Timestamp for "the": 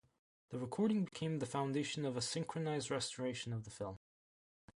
0.49-0.57, 1.37-1.45, 3.65-3.69